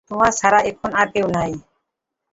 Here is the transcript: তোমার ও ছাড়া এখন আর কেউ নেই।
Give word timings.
তোমার 0.09 0.31
ও 0.31 0.37
ছাড়া 0.39 0.59
এখন 0.69 0.89
আর 0.93 1.07
কেউ 1.13 1.27
নেই। 1.35 1.53